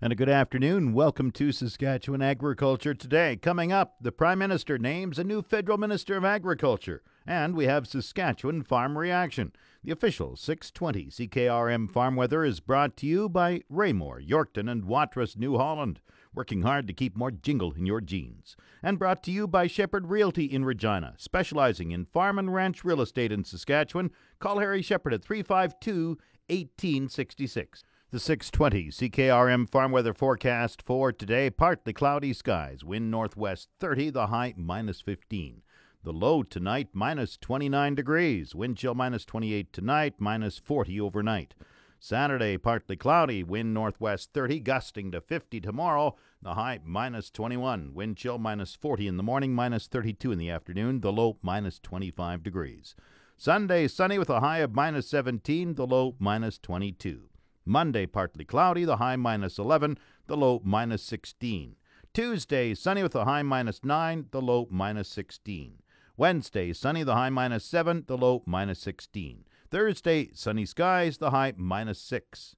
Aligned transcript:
And 0.00 0.12
a 0.12 0.16
good 0.16 0.28
afternoon. 0.28 0.92
Welcome 0.92 1.30
to 1.30 1.52
Saskatchewan 1.52 2.20
Agriculture 2.20 2.94
Today. 2.94 3.36
Coming 3.36 3.72
up, 3.72 3.94
the 4.00 4.10
Prime 4.10 4.40
Minister 4.40 4.76
names 4.76 5.20
a 5.20 5.24
new 5.24 5.40
federal 5.40 5.78
Minister 5.78 6.16
of 6.16 6.24
Agriculture. 6.24 7.00
And 7.24 7.54
we 7.54 7.66
have 7.66 7.86
Saskatchewan 7.86 8.64
Farm 8.64 8.98
Reaction. 8.98 9.52
The 9.84 9.92
official 9.92 10.34
620 10.34 11.28
CKRM 11.28 11.92
Farm 11.92 12.16
Weather 12.16 12.44
is 12.44 12.58
brought 12.58 12.96
to 12.98 13.06
you 13.06 13.28
by 13.28 13.62
Raymore, 13.70 14.20
Yorkton, 14.20 14.68
and 14.68 14.84
Watrous, 14.84 15.36
New 15.36 15.58
Holland, 15.58 16.00
working 16.34 16.62
hard 16.62 16.88
to 16.88 16.92
keep 16.92 17.16
more 17.16 17.30
jingle 17.30 17.72
in 17.72 17.86
your 17.86 18.00
jeans. 18.00 18.56
And 18.82 18.98
brought 18.98 19.22
to 19.22 19.30
you 19.30 19.46
by 19.46 19.68
Shepherd 19.68 20.08
Realty 20.08 20.46
in 20.46 20.64
Regina, 20.64 21.14
specializing 21.18 21.92
in 21.92 22.04
farm 22.04 22.40
and 22.40 22.52
ranch 22.52 22.84
real 22.84 23.00
estate 23.00 23.30
in 23.30 23.44
Saskatchewan. 23.44 24.10
Call 24.40 24.58
Harry 24.58 24.82
Shepherd 24.82 25.14
at 25.14 25.24
352 25.24 26.18
1866. 26.48 27.84
The 28.14 28.20
620 28.20 28.90
CKRM 28.92 29.68
farm 29.68 29.90
weather 29.90 30.14
forecast 30.14 30.82
for 30.82 31.10
today 31.10 31.50
partly 31.50 31.92
cloudy 31.92 32.32
skies, 32.32 32.84
wind 32.84 33.10
northwest 33.10 33.70
30, 33.80 34.10
the 34.10 34.28
high 34.28 34.54
minus 34.56 35.00
15. 35.00 35.62
The 36.04 36.12
low 36.12 36.44
tonight 36.44 36.90
minus 36.92 37.36
29 37.36 37.96
degrees, 37.96 38.54
wind 38.54 38.76
chill 38.76 38.94
minus 38.94 39.24
28 39.24 39.72
tonight, 39.72 40.14
minus 40.20 40.60
40 40.60 41.00
overnight. 41.00 41.54
Saturday 41.98 42.56
partly 42.56 42.94
cloudy, 42.94 43.42
wind 43.42 43.74
northwest 43.74 44.30
30, 44.32 44.60
gusting 44.60 45.10
to 45.10 45.20
50 45.20 45.60
tomorrow, 45.60 46.14
the 46.40 46.54
high 46.54 46.78
minus 46.84 47.30
21, 47.30 47.94
wind 47.94 48.16
chill 48.16 48.38
minus 48.38 48.76
40 48.76 49.08
in 49.08 49.16
the 49.16 49.24
morning, 49.24 49.56
minus 49.56 49.88
32 49.88 50.30
in 50.30 50.38
the 50.38 50.50
afternoon, 50.50 51.00
the 51.00 51.12
low 51.12 51.36
minus 51.42 51.80
25 51.80 52.44
degrees. 52.44 52.94
Sunday 53.36 53.88
sunny 53.88 54.20
with 54.20 54.30
a 54.30 54.38
high 54.38 54.58
of 54.58 54.72
minus 54.72 55.08
17, 55.08 55.74
the 55.74 55.84
low 55.84 56.14
minus 56.20 56.58
22. 56.58 57.30
Monday, 57.64 58.06
partly 58.06 58.44
cloudy, 58.44 58.84
the 58.84 58.96
high 58.96 59.16
minus 59.16 59.58
11, 59.58 59.98
the 60.26 60.36
low 60.36 60.60
minus 60.64 61.02
16. 61.02 61.76
Tuesday, 62.12 62.74
sunny 62.74 63.02
with 63.02 63.14
a 63.14 63.24
high 63.24 63.42
minus 63.42 63.82
9, 63.82 64.26
the 64.30 64.40
low 64.40 64.68
minus 64.70 65.08
16. 65.08 65.82
Wednesday, 66.16 66.72
sunny, 66.72 67.02
the 67.02 67.14
high 67.14 67.30
minus 67.30 67.64
7, 67.64 68.04
the 68.06 68.16
low 68.16 68.42
minus 68.46 68.78
16. 68.80 69.44
Thursday, 69.70 70.30
sunny 70.32 70.64
skies, 70.64 71.18
the 71.18 71.30
high 71.30 71.52
minus 71.56 71.98
6. 72.00 72.54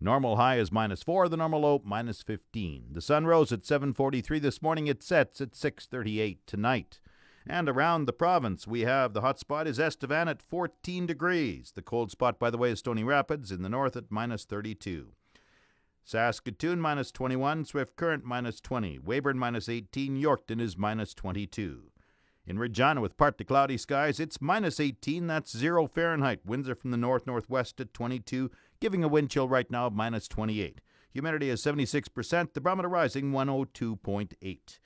Normal 0.00 0.36
high 0.36 0.58
is 0.58 0.70
minus 0.70 1.02
4, 1.02 1.28
the 1.28 1.36
normal 1.36 1.62
low 1.62 1.82
minus 1.84 2.22
15. 2.22 2.88
The 2.92 3.00
sun 3.00 3.26
rose 3.26 3.50
at 3.50 3.64
7:43 3.64 4.38
this 4.38 4.62
morning, 4.62 4.86
it 4.86 5.02
sets 5.02 5.40
at 5.40 5.56
6:38 5.56 6.46
tonight. 6.46 7.00
And 7.50 7.66
around 7.66 8.04
the 8.04 8.12
province, 8.12 8.66
we 8.66 8.82
have 8.82 9.14
the 9.14 9.22
hot 9.22 9.38
spot 9.38 9.66
is 9.66 9.80
Estevan 9.80 10.28
at 10.28 10.42
14 10.42 11.06
degrees. 11.06 11.72
The 11.74 11.80
cold 11.80 12.10
spot, 12.10 12.38
by 12.38 12.50
the 12.50 12.58
way, 12.58 12.70
is 12.70 12.80
Stony 12.80 13.02
Rapids 13.02 13.50
in 13.50 13.62
the 13.62 13.70
north 13.70 13.96
at 13.96 14.10
minus 14.10 14.44
32. 14.44 15.12
Saskatoon 16.04 16.78
minus 16.78 17.10
21, 17.10 17.64
Swift 17.64 17.96
Current 17.96 18.24
minus 18.24 18.60
20, 18.60 18.98
Weyburn 18.98 19.38
minus 19.38 19.66
18, 19.66 20.20
Yorkton 20.20 20.60
is 20.60 20.76
minus 20.76 21.14
22. 21.14 21.90
In 22.46 22.58
Regina, 22.58 23.00
with 23.00 23.16
partly 23.16 23.46
cloudy 23.46 23.78
skies, 23.78 24.20
it's 24.20 24.42
minus 24.42 24.78
18, 24.78 25.26
that's 25.26 25.56
zero 25.56 25.86
Fahrenheit. 25.86 26.40
Winds 26.44 26.68
are 26.68 26.74
from 26.74 26.90
the 26.90 26.96
north 26.98 27.26
northwest 27.26 27.80
at 27.80 27.94
22, 27.94 28.50
giving 28.78 29.02
a 29.02 29.08
wind 29.08 29.30
chill 29.30 29.48
right 29.48 29.70
now 29.70 29.86
of 29.86 29.94
minus 29.94 30.28
28. 30.28 30.82
Humidity 31.12 31.48
is 31.48 31.62
76%, 31.62 32.52
the 32.52 32.60
barometer 32.60 32.88
rising 32.88 33.32
102.8. 33.32 34.78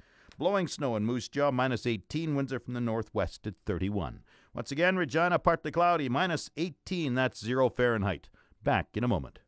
Blowing 0.42 0.66
snow 0.66 0.96
in 0.96 1.04
Moose 1.04 1.28
Jaw, 1.28 1.52
minus 1.52 1.86
18. 1.86 2.34
Winds 2.34 2.52
are 2.52 2.58
from 2.58 2.74
the 2.74 2.80
northwest 2.80 3.46
at 3.46 3.54
31. 3.64 4.24
Once 4.52 4.72
again, 4.72 4.96
Regina, 4.96 5.38
partly 5.38 5.70
cloudy, 5.70 6.08
minus 6.08 6.50
18. 6.56 7.14
That's 7.14 7.38
zero 7.38 7.70
Fahrenheit. 7.70 8.28
Back 8.60 8.88
in 8.94 9.04
a 9.04 9.08
moment. 9.08 9.38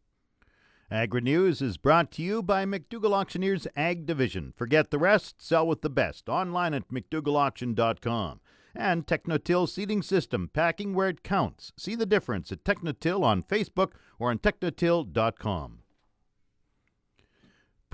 Agri 0.92 1.20
News 1.20 1.60
is 1.60 1.78
brought 1.78 2.12
to 2.12 2.22
you 2.22 2.44
by 2.44 2.64
McDougall 2.64 3.12
Auctioneers 3.12 3.66
Ag 3.74 4.06
Division. 4.06 4.52
Forget 4.56 4.92
the 4.92 5.00
rest, 5.00 5.44
sell 5.44 5.66
with 5.66 5.82
the 5.82 5.90
best. 5.90 6.28
Online 6.28 6.74
at 6.74 6.88
McDougallAuction.com. 6.90 8.40
And 8.72 9.04
Technotil 9.04 9.68
Seeding 9.68 10.00
System, 10.00 10.48
packing 10.54 10.94
where 10.94 11.08
it 11.08 11.24
counts. 11.24 11.72
See 11.76 11.96
the 11.96 12.06
difference 12.06 12.52
at 12.52 12.62
Technotil 12.62 13.24
on 13.24 13.42
Facebook 13.42 13.94
or 14.20 14.30
on 14.30 14.38
Technotil.com. 14.38 15.80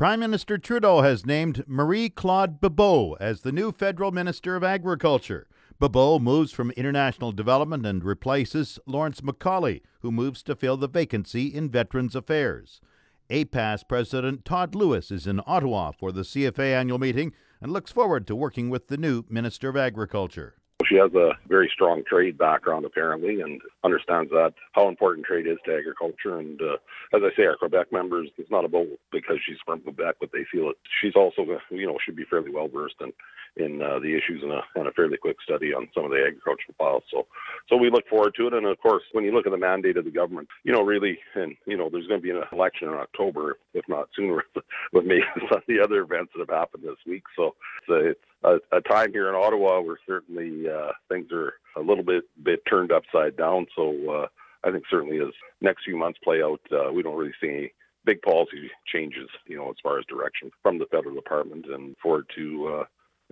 Prime 0.00 0.21
Minister 0.21 0.56
Trudeau 0.56 1.03
has 1.03 1.27
named 1.27 1.62
Marie 1.66 2.09
Claude 2.09 2.59
Bibeau 2.59 3.19
as 3.21 3.43
the 3.43 3.53
new 3.53 3.71
federal 3.71 4.11
Minister 4.11 4.56
of 4.56 4.65
Agriculture. 4.65 5.47
Bibeau 5.78 6.19
moves 6.19 6.53
from 6.53 6.71
international 6.71 7.33
development 7.33 7.84
and 7.84 8.03
replaces 8.03 8.78
Lawrence 8.87 9.21
MacAulay, 9.21 9.83
who 10.00 10.10
moves 10.10 10.43
to 10.44 10.56
fill 10.56 10.78
the 10.78 10.89
vacancy 10.89 11.49
in 11.49 11.69
Veterans 11.69 12.16
Affairs. 12.16 12.81
APAS 13.28 13.87
President 13.87 14.47
Todd 14.47 14.75
Lewis 14.75 15.10
is 15.10 15.27
in 15.27 15.43
Ottawa 15.47 15.91
for 15.91 16.12
the 16.12 16.22
CFA 16.22 16.72
annual 16.72 16.99
meeting 16.99 17.34
and 17.60 17.71
looks 17.71 17.93
forward 17.93 18.27
to 18.27 18.34
working 18.34 18.71
with 18.71 18.89
the 18.89 18.97
new 18.97 19.25
Minister 19.28 19.69
of 19.69 19.77
Agriculture. 19.77 20.55
She 20.91 20.97
has 20.97 21.15
a 21.15 21.39
very 21.47 21.71
strong 21.73 22.03
trade 22.05 22.37
background, 22.37 22.84
apparently, 22.84 23.41
and 23.41 23.61
understands 23.84 24.31
that 24.33 24.55
how 24.73 24.89
important 24.89 25.25
trade 25.25 25.47
is 25.47 25.59
to 25.65 25.77
agriculture. 25.77 26.39
And 26.39 26.61
uh, 26.61 26.77
as 27.15 27.23
I 27.23 27.31
say, 27.37 27.45
our 27.47 27.56
Quebec 27.56 27.93
members, 27.93 28.28
it's 28.39 28.51
not 28.51 28.65
about 28.65 28.89
because 29.12 29.37
she's 29.47 29.59
from 29.65 29.81
Quebec, 29.81 30.17
but 30.19 30.31
they 30.33 30.45
feel 30.51 30.71
it. 30.71 30.77
She's 31.01 31.15
also, 31.15 31.47
you 31.71 31.87
know, 31.87 31.97
should 32.05 32.17
be 32.17 32.25
fairly 32.25 32.51
well 32.51 32.67
versed 32.67 32.97
in 33.01 33.12
in 33.56 33.83
uh, 33.83 33.99
the 33.99 34.17
issues 34.17 34.43
and 34.43 34.53
a, 34.53 34.62
and 34.77 34.87
a 34.87 34.93
fairly 34.93 35.17
quick 35.17 35.37
study 35.43 35.75
on 35.75 35.89
some 35.95 36.05
of 36.05 36.11
the 36.11 36.25
agricultural 36.25 36.75
files. 36.78 37.03
So, 37.11 37.27
so 37.69 37.77
we 37.77 37.91
look 37.91 38.07
forward 38.09 38.34
to 38.37 38.47
it. 38.47 38.55
And 38.55 38.67
of 38.67 38.78
course, 38.78 39.03
when 39.12 39.25
you 39.25 39.33
look 39.33 39.47
at 39.47 39.51
the 39.51 39.59
mandate 39.59 39.97
of 39.97 40.05
the 40.05 40.11
government, 40.11 40.49
you 40.65 40.72
know, 40.72 40.83
really, 40.83 41.19
and 41.34 41.57
you 41.67 41.77
know, 41.77 41.89
there's 41.91 42.07
going 42.07 42.21
to 42.21 42.22
be 42.22 42.31
an 42.31 42.43
election 42.53 42.89
in 42.89 42.95
October, 42.95 43.59
if 43.75 43.84
not 43.89 44.09
sooner, 44.15 44.45
with 44.93 45.05
maybe 45.05 45.22
some 45.51 45.59
of 45.59 45.62
the 45.67 45.81
other 45.81 46.03
events 46.03 46.33
that 46.34 46.47
have 46.49 46.57
happened 46.57 46.84
this 46.84 46.97
week. 47.07 47.25
So 47.37 47.55
it's, 47.89 48.21
a, 48.43 48.56
a, 48.73 48.81
time 48.81 49.12
here 49.12 49.28
in 49.28 49.34
Ottawa 49.34 49.81
where 49.81 49.99
certainly 50.06 50.69
uh, 50.69 50.93
things 51.09 51.31
are 51.33 51.55
a 51.77 51.81
little 51.81 52.05
bit 52.05 52.25
bit 52.43 52.61
turned 52.69 52.93
upside 52.93 53.37
down. 53.37 53.67
So 53.77 53.95
uh, 54.11 54.27
I 54.65 54.71
think 54.71 54.84
certainly 54.91 55.19
as 55.19 55.33
next 55.61 55.84
few 55.84 55.97
months 55.97 56.19
play 56.23 56.43
out, 56.43 56.61
uh, 56.73 56.93
we 56.93 57.03
don't 57.03 57.17
really 57.17 57.34
see 57.41 57.49
any 57.49 57.73
big 58.05 58.23
policy 58.23 58.71
changes, 58.87 59.28
you 59.47 59.56
know, 59.56 59.69
as 59.71 59.77
far 59.83 59.99
as 59.99 60.05
direction 60.06 60.51
from 60.62 60.78
the 60.78 60.87
federal 60.91 61.15
department, 61.15 61.67
and 61.67 61.97
forward 62.03 62.27
to, 62.34 62.81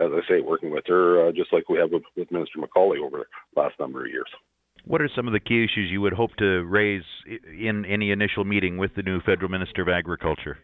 uh, 0.00 0.04
as 0.04 0.10
I 0.12 0.20
say, 0.28 0.40
working 0.40 0.70
with 0.70 0.84
her 0.86 1.28
uh, 1.28 1.32
just 1.32 1.52
like 1.52 1.68
we 1.68 1.78
have 1.78 1.90
with, 1.90 2.02
with 2.16 2.30
Minister 2.30 2.58
MacAulay 2.58 2.98
over 3.02 3.26
the 3.54 3.60
last 3.60 3.78
number 3.80 4.04
of 4.04 4.10
years. 4.10 4.28
What 4.84 5.02
are 5.02 5.10
some 5.14 5.26
of 5.26 5.32
the 5.32 5.40
key 5.40 5.64
issues 5.64 5.90
you 5.90 6.00
would 6.00 6.12
hope 6.12 6.34
to 6.36 6.62
raise 6.64 7.02
in 7.26 7.84
any 7.84 8.10
initial 8.10 8.44
meeting 8.44 8.78
with 8.78 8.94
the 8.94 9.02
new 9.02 9.20
federal 9.20 9.50
minister 9.50 9.82
of 9.82 9.88
agriculture? 9.88 10.58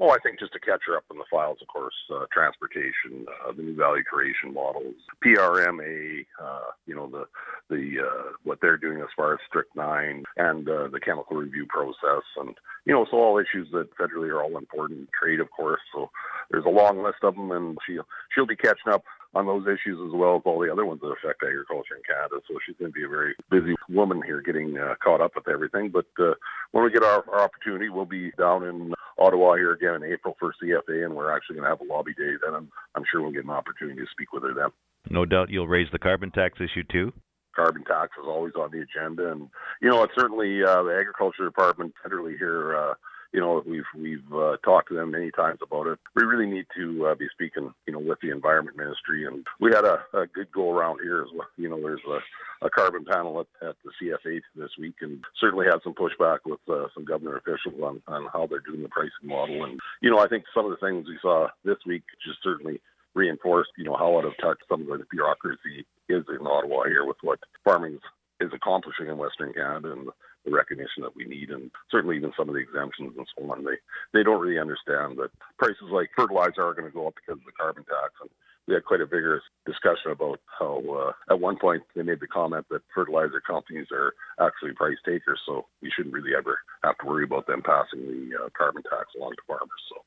Well, 0.00 0.12
I 0.12 0.18
think 0.18 0.38
just 0.38 0.54
to 0.54 0.58
catch 0.58 0.80
her 0.86 0.96
up 0.96 1.04
on 1.10 1.18
the 1.18 1.24
files, 1.30 1.58
of 1.60 1.68
course, 1.68 1.94
uh, 2.10 2.24
transportation, 2.32 3.26
uh, 3.46 3.52
the 3.52 3.62
new 3.62 3.76
value 3.76 4.02
creation 4.02 4.54
models, 4.54 4.94
PRMA, 5.22 6.24
uh, 6.42 6.70
you 6.86 6.94
know, 6.94 7.06
the 7.06 7.26
the 7.68 8.00
uh, 8.00 8.32
what 8.42 8.60
they're 8.62 8.78
doing 8.78 9.02
as 9.02 9.08
far 9.14 9.34
as 9.34 9.40
strychnine 9.46 10.24
and 10.38 10.66
uh, 10.66 10.88
the 10.88 11.00
chemical 11.00 11.36
review 11.36 11.66
process, 11.68 12.24
and 12.38 12.54
you 12.86 12.94
know, 12.94 13.04
so 13.10 13.18
all 13.18 13.38
issues 13.38 13.68
that 13.72 13.94
federally 13.98 14.30
are 14.30 14.42
all 14.42 14.56
important. 14.56 15.06
Trade, 15.12 15.38
of 15.38 15.50
course. 15.50 15.82
So 15.94 16.10
there's 16.50 16.64
a 16.64 16.70
long 16.70 17.02
list 17.02 17.18
of 17.22 17.34
them, 17.34 17.52
and 17.52 17.76
she'll 17.86 18.06
she'll 18.34 18.46
be 18.46 18.56
catching 18.56 18.94
up 18.94 19.04
on 19.34 19.46
those 19.46 19.66
issues 19.66 19.98
as 20.04 20.12
well 20.12 20.36
as 20.36 20.42
all 20.44 20.60
the 20.60 20.72
other 20.72 20.84
ones 20.84 21.00
that 21.00 21.14
affect 21.14 21.42
agriculture 21.42 21.94
in 21.96 22.02
Canada. 22.02 22.42
So 22.48 22.58
she's 22.66 22.76
going 22.76 22.90
to 22.90 22.94
be 22.94 23.04
a 23.04 23.08
very 23.08 23.34
busy 23.50 23.74
woman 23.88 24.22
here 24.24 24.40
getting 24.40 24.76
uh, 24.78 24.94
caught 25.02 25.20
up 25.20 25.32
with 25.34 25.48
everything. 25.48 25.90
But 25.90 26.06
uh, 26.18 26.34
when 26.72 26.84
we 26.84 26.90
get 26.90 27.04
our, 27.04 27.24
our 27.30 27.42
opportunity, 27.42 27.88
we'll 27.88 28.06
be 28.06 28.32
down 28.32 28.64
in 28.64 28.92
Ottawa 29.18 29.54
here 29.54 29.72
again 29.72 29.94
in 29.94 30.04
April 30.04 30.36
for 30.38 30.52
CFA, 30.62 31.04
and 31.04 31.14
we're 31.14 31.34
actually 31.34 31.56
going 31.56 31.64
to 31.64 31.70
have 31.70 31.80
a 31.80 31.84
lobby 31.84 32.14
day 32.14 32.34
then. 32.42 32.54
I'm, 32.54 32.70
I'm 32.94 33.04
sure 33.10 33.22
we'll 33.22 33.32
get 33.32 33.44
an 33.44 33.50
opportunity 33.50 34.00
to 34.00 34.06
speak 34.10 34.32
with 34.32 34.42
her 34.42 34.54
then. 34.54 34.70
No 35.08 35.24
doubt 35.24 35.50
you'll 35.50 35.68
raise 35.68 35.88
the 35.92 35.98
carbon 35.98 36.30
tax 36.30 36.58
issue 36.60 36.84
too 36.90 37.12
carbon 37.54 37.84
tax 37.84 38.12
is 38.18 38.26
always 38.26 38.54
on 38.54 38.70
the 38.70 38.80
agenda, 38.80 39.32
and 39.32 39.48
you 39.82 39.90
know 39.90 40.02
it's 40.02 40.14
certainly 40.16 40.62
uh, 40.62 40.82
the 40.82 40.96
agriculture 40.98 41.44
department 41.44 41.92
federally 42.04 42.38
here 42.38 42.76
uh, 42.76 42.94
you 43.32 43.40
know, 43.40 43.62
we've 43.64 43.84
we've 43.96 44.32
uh, 44.32 44.56
talked 44.64 44.88
to 44.88 44.94
them 44.94 45.12
many 45.12 45.30
times 45.30 45.60
about 45.62 45.86
it. 45.86 45.98
We 46.14 46.24
really 46.24 46.46
need 46.46 46.66
to 46.76 47.06
uh, 47.06 47.14
be 47.14 47.28
speaking, 47.32 47.72
you 47.86 47.92
know, 47.92 48.00
with 48.00 48.18
the 48.20 48.30
environment 48.30 48.76
ministry, 48.76 49.24
and 49.24 49.46
we 49.60 49.70
had 49.72 49.84
a, 49.84 50.00
a 50.14 50.26
good 50.26 50.50
go 50.52 50.72
around 50.72 51.00
here 51.02 51.22
as 51.22 51.28
well. 51.34 51.46
You 51.56 51.68
know, 51.68 51.80
there's 51.80 52.00
a, 52.08 52.66
a 52.66 52.70
carbon 52.70 53.04
panel 53.04 53.40
at, 53.40 53.68
at 53.68 53.76
the 53.84 53.90
CFA 54.02 54.40
this 54.56 54.70
week, 54.78 54.96
and 55.00 55.22
certainly 55.40 55.66
had 55.66 55.82
some 55.84 55.94
pushback 55.94 56.38
with 56.44 56.60
uh, 56.68 56.88
some 56.94 57.04
government 57.04 57.36
officials 57.36 57.80
on 57.82 58.02
on 58.08 58.28
how 58.32 58.46
they're 58.46 58.60
doing 58.60 58.82
the 58.82 58.88
pricing 58.88 59.10
model. 59.24 59.64
And 59.64 59.78
you 60.00 60.10
know, 60.10 60.18
I 60.18 60.28
think 60.28 60.44
some 60.52 60.64
of 60.64 60.72
the 60.72 60.84
things 60.84 61.06
we 61.06 61.18
saw 61.22 61.48
this 61.64 61.78
week 61.86 62.02
just 62.26 62.42
certainly 62.42 62.80
reinforced, 63.14 63.70
you 63.76 63.84
know, 63.84 63.96
how 63.96 64.18
out 64.18 64.24
of 64.24 64.32
touch 64.40 64.58
some 64.68 64.82
of 64.82 64.98
the 64.98 65.04
bureaucracy 65.10 65.86
is 66.08 66.24
in 66.28 66.46
Ottawa 66.46 66.84
here 66.84 67.04
with 67.04 67.16
what 67.22 67.38
farming 67.64 67.98
is 68.40 68.50
accomplishing 68.54 69.08
in 69.08 69.18
Western 69.18 69.52
Canada 69.52 69.92
and 69.92 70.08
the 70.44 70.50
recognition 70.50 71.02
that 71.02 71.16
we 71.16 71.24
need, 71.24 71.50
and 71.50 71.70
certainly 71.90 72.16
even 72.16 72.32
some 72.36 72.48
of 72.48 72.54
the 72.54 72.60
exemptions 72.60 73.14
and 73.16 73.26
so 73.36 73.50
on. 73.50 73.64
They 73.64 73.78
they 74.12 74.22
don't 74.22 74.40
really 74.40 74.58
understand 74.58 75.18
that 75.18 75.30
prices 75.58 75.90
like 75.90 76.10
fertilizer 76.16 76.62
are 76.62 76.74
going 76.74 76.88
to 76.88 76.94
go 76.94 77.08
up 77.08 77.14
because 77.14 77.40
of 77.40 77.46
the 77.46 77.56
carbon 77.58 77.84
tax, 77.84 78.14
and 78.20 78.30
we 78.66 78.74
had 78.74 78.84
quite 78.84 79.00
a 79.00 79.06
vigorous 79.06 79.42
discussion 79.66 80.12
about 80.12 80.40
how 80.46 80.78
uh, 80.78 81.32
at 81.32 81.40
one 81.40 81.58
point 81.58 81.82
they 81.94 82.02
made 82.02 82.20
the 82.20 82.26
comment 82.26 82.66
that 82.70 82.82
fertilizer 82.94 83.40
companies 83.40 83.86
are 83.92 84.14
actually 84.40 84.72
price 84.72 85.00
takers, 85.04 85.40
so 85.46 85.66
we 85.82 85.90
shouldn't 85.90 86.14
really 86.14 86.36
ever 86.36 86.58
have 86.84 86.96
to 86.98 87.06
worry 87.06 87.24
about 87.24 87.46
them 87.46 87.62
passing 87.62 88.06
the 88.06 88.36
uh, 88.36 88.48
carbon 88.56 88.82
tax 88.84 89.10
along 89.16 89.32
to 89.32 89.42
farmers. 89.46 89.82
So 89.88 90.02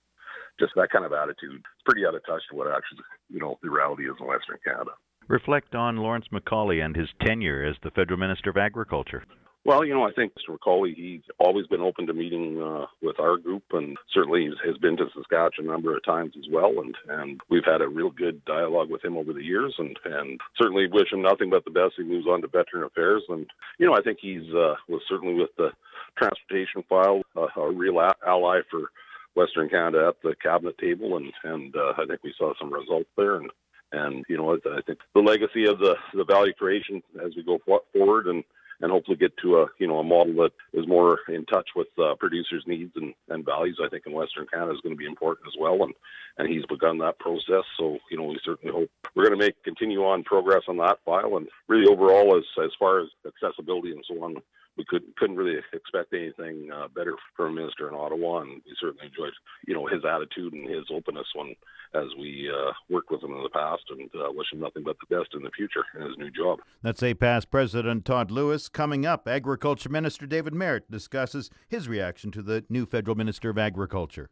just 0.59 0.74
that 0.75 0.91
kind 0.91 1.06
of 1.06 1.13
attitude. 1.13 1.59
It's 1.59 1.86
pretty 1.86 2.06
out 2.06 2.15
of 2.15 2.25
touch 2.25 2.41
to 2.50 2.56
what 2.56 2.68
actually, 2.68 3.03
you 3.29 3.39
know, 3.39 3.57
the 3.62 3.69
reality 3.69 4.03
is 4.03 4.15
in 4.19 4.27
Western 4.27 4.57
Canada. 4.63 4.91
Reflect 5.27 5.74
on 5.74 5.97
Lawrence 5.97 6.27
MacAulay 6.31 6.83
and 6.83 6.95
his 6.95 7.09
tenure 7.21 7.63
as 7.63 7.75
the 7.83 7.91
federal 7.91 8.19
minister 8.19 8.50
of 8.50 8.57
agriculture. 8.57 9.24
Well, 9.65 9.86
you 9.86 9.94
know, 9.94 10.04
I 10.04 10.12
think 10.12 10.33
Mr. 10.33 10.57
MacAulay, 10.57 10.94
he's 10.94 11.21
always 11.39 11.68
been 11.68 11.80
open 11.81 12.06
to 12.07 12.13
meeting 12.13 12.62
uh, 12.62 12.86
with 13.01 13.18
our 13.18 13.38
group, 13.38 13.63
and 13.71 13.95
certainly 14.13 14.50
has 14.65 14.77
been 14.77 14.98
to 14.98 15.06
Saskatchewan 15.15 15.69
a 15.69 15.71
number 15.71 15.95
of 15.95 16.04
times 16.04 16.33
as 16.38 16.51
well. 16.51 16.74
And 16.81 16.95
and 17.07 17.39
we've 17.50 17.63
had 17.65 17.81
a 17.81 17.88
real 17.88 18.10
good 18.10 18.44
dialogue 18.44 18.89
with 18.89 19.06
him 19.06 19.15
over 19.15 19.31
the 19.31 19.44
years, 19.44 19.74
and 19.77 19.98
and 20.04 20.42
certainly 20.57 20.88
wish 20.92 21.13
him 21.13 21.21
nothing 21.21 21.50
but 21.50 21.63
the 21.63 21.71
best. 21.71 21.94
He 21.95 22.04
moves 22.04 22.27
on 22.27 22.42
to 22.42 22.48
veteran 22.48 22.83
affairs, 22.83 23.24
and 23.30 23.45
you 23.80 23.88
know, 23.88 23.95
I 23.95 24.01
think 24.01 24.19
he's 24.21 24.54
uh, 24.54 24.75
was 24.89 25.01
certainly 25.07 25.36
with 25.36 25.56
the 25.57 25.69
transportation 26.18 26.83
file 26.89 27.21
uh, 27.38 27.48
a 27.56 27.71
real 27.71 28.01
ally 28.27 28.60
for 28.69 28.92
Western 29.36 29.69
Canada 29.69 30.10
at 30.10 30.21
the 30.24 30.36
cabinet 30.44 30.77
table, 30.77 31.15
and 31.15 31.31
and 31.45 31.74
uh, 31.74 31.94
I 31.98 32.06
think 32.06 32.21
we 32.21 32.33
saw 32.38 32.54
some 32.60 32.74
results 32.74 33.10
there, 33.15 33.38
and 33.38 33.50
and 33.94 34.25
you 34.27 34.36
know, 34.36 34.56
I 34.56 34.81
think 34.81 35.00
the 35.15 35.21
legacy 35.21 35.65
of 35.68 35.80
the 35.80 35.95
the 36.13 36.25
value 36.25 36.54
creation 36.54 37.01
as 37.24 37.33
we 37.38 37.44
go 37.44 37.60
forward 37.94 38.27
and 38.27 38.44
and 38.83 38.91
hopefully 38.91 39.15
get 39.15 39.35
to 39.38 39.59
a 39.59 39.68
you 39.80 39.88
know 39.88 40.00
a 40.00 40.03
model 40.03 40.33
that 40.44 40.51
is 40.74 40.85
more 40.85 41.19
in 41.30 41.45
touch 41.45 41.69
with 41.74 41.88
uh, 41.97 42.15
producers' 42.15 42.65
needs 42.68 42.91
and, 42.95 43.13
and 43.30 43.45
values. 43.45 43.80
I 43.83 43.88
think 43.88 44.06
in 44.06 44.12
Western 44.12 44.45
Canada 44.45 44.74
is 44.74 44.81
going 44.81 44.94
to 44.94 45.00
be 45.00 45.06
important 45.06 45.47
as 45.47 45.53
well, 45.57 45.81
and 45.83 45.94
and 46.38 46.50
he's 46.50 46.65
begun 46.65 46.97
that 46.97 47.18
process. 47.18 47.63
So 47.80 47.97
you 48.12 48.18
know 48.18 48.25
we 48.25 48.39
certainly 48.44 48.74
hope 48.74 48.91
we're 49.15 49.25
going 49.25 49.39
to 49.39 49.45
make 49.45 49.63
continue 49.63 50.03
on 50.03 50.24
progress 50.24 50.63
on 50.68 50.77
that 50.77 51.00
file, 51.06 51.38
and 51.38 51.47
really 51.69 51.88
overall 51.88 52.38
as 52.38 52.44
as 52.62 52.71
far 52.77 53.00
as 53.00 53.07
accessibility 53.25 53.91
and 53.91 54.03
so 54.06 54.21
on 54.21 54.35
we 54.78 54.86
couldn't 54.86 55.16
couldn't 55.18 55.36
really 55.36 55.60
expect 55.74 56.14
anything 56.14 56.70
uh, 56.74 56.88
better 56.88 57.16
from 57.36 57.52
a 57.52 57.62
minister 57.62 57.88
in 57.88 57.94
Ottawa, 57.94 58.42
and 58.42 58.62
we 58.66 58.75
certainly 58.80 59.08
enjoyed 59.08 59.34
you 59.68 59.74
know 59.74 59.86
his 59.88 60.04
attitude 60.06 60.54
and 60.54 60.70
his 60.70 60.86
openness 60.92 61.28
when 61.36 61.56
as 61.94 62.08
we 62.20 62.50
uh, 62.52 62.72
worked 62.90 63.12
with 63.12 63.24
him 63.24 63.34
in 63.34 63.44
the 63.44 63.50
past, 63.50 63.84
and 63.92 64.10
uh, 64.16 64.31
wish 64.31 64.52
him 64.52 64.60
nothing 64.60 64.84
but 64.84 64.96
the 65.00 65.16
best 65.16 65.30
in 65.36 65.44
the 65.44 65.52
future 65.52 65.84
in 65.96 66.02
his 66.02 66.18
new 66.18 66.31
job. 66.31 66.60
That's 66.81 67.02
APAS 67.02 67.46
President 67.50 68.06
Todd 68.06 68.31
Lewis. 68.31 68.68
Coming 68.68 69.06
up, 69.06 69.28
Agriculture 69.28 69.90
Minister 69.90 70.25
David 70.25 70.54
Marit 70.54 70.90
discusses 70.90 71.50
his 71.68 71.88
reaction 71.88 72.31
to 72.31 72.42
the 72.42 72.66
new 72.70 72.86
federal 72.86 73.16
minister 73.16 73.50
of 73.50 73.58
agriculture. 73.58 74.30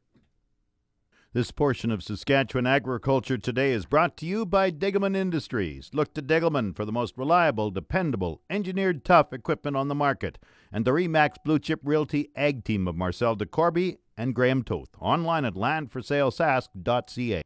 This 1.34 1.52
portion 1.52 1.92
of 1.92 2.04
Saskatchewan 2.04 2.68
Agriculture 2.68 3.38
Today 3.38 3.72
is 3.72 3.86
brought 3.86 4.18
to 4.18 4.26
you 4.26 4.46
by 4.46 4.70
Degelman 4.70 5.16
Industries. 5.16 5.90
Look 5.94 6.14
to 6.16 6.22
Degelman 6.22 6.76
for 6.76 6.84
the 6.84 6.92
most 6.92 7.18
reliable, 7.18 7.72
dependable, 7.72 8.42
engineered 8.50 9.06
tough 9.06 9.32
equipment 9.32 9.78
on 9.78 9.88
the 9.88 9.96
market. 9.96 10.38
And 10.74 10.84
the 10.84 10.92
Remax 10.92 11.36
Blue 11.46 11.58
Chip 11.58 11.80
Realty 11.86 12.32
Ag 12.36 12.66
Team 12.66 12.86
of 12.86 12.98
Marcel 12.98 13.38
DeCorby 13.38 14.00
and 14.18 14.36
Graham 14.36 14.62
Toth. 14.62 14.90
Online 15.00 15.46
at 15.46 15.54
landforsalesask.ca. 15.54 17.44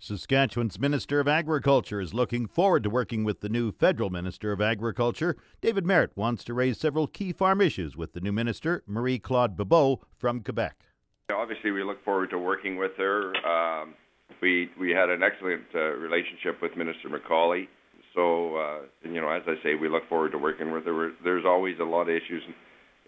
Saskatchewan's 0.00 0.80
Minister 0.80 1.20
of 1.20 1.28
Agriculture 1.28 2.00
is 2.00 2.12
looking 2.12 2.48
forward 2.48 2.82
to 2.82 2.90
working 2.90 3.22
with 3.22 3.40
the 3.40 3.48
new 3.48 3.70
federal 3.70 4.10
Minister 4.10 4.50
of 4.50 4.60
Agriculture. 4.60 5.36
David 5.60 5.86
Marit 5.86 6.10
wants 6.16 6.42
to 6.42 6.54
raise 6.54 6.80
several 6.80 7.06
key 7.06 7.32
farm 7.32 7.60
issues 7.60 7.96
with 7.96 8.14
the 8.14 8.20
new 8.20 8.32
minister, 8.32 8.82
Marie 8.84 9.20
Claude 9.20 9.56
Bibeau 9.56 10.00
from 10.18 10.40
Quebec. 10.40 10.86
Obviously, 11.34 11.72
we 11.72 11.82
look 11.82 12.04
forward 12.04 12.30
to 12.30 12.38
working 12.38 12.76
with 12.76 12.92
her. 12.98 13.34
Um, 13.44 13.94
we 14.40 14.70
we 14.78 14.90
had 14.90 15.10
an 15.10 15.22
excellent 15.24 15.64
uh, 15.74 15.98
relationship 15.98 16.62
with 16.62 16.76
Minister 16.76 17.08
MacAulay. 17.08 17.66
So, 18.14 18.56
uh, 18.56 18.78
you 19.02 19.20
know, 19.20 19.28
as 19.28 19.42
I 19.48 19.54
say, 19.62 19.74
we 19.74 19.88
look 19.88 20.08
forward 20.08 20.32
to 20.32 20.38
working 20.38 20.70
with 20.70 20.84
her. 20.84 21.12
There's 21.24 21.44
always 21.44 21.76
a 21.80 21.84
lot 21.84 22.02
of 22.02 22.10
issues 22.10 22.42